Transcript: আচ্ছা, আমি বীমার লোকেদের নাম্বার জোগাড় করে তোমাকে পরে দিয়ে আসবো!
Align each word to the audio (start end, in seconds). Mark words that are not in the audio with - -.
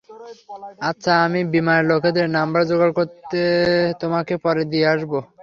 আচ্ছা, 0.89 1.13
আমি 1.25 1.41
বীমার 1.51 1.81
লোকেদের 1.91 2.27
নাম্বার 2.37 2.61
জোগাড় 2.69 2.93
করে 2.97 3.43
তোমাকে 4.01 4.33
পরে 4.45 4.63
দিয়ে 4.71 4.87
আসবো! 4.93 5.17